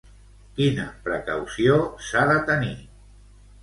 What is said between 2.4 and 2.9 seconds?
tenir?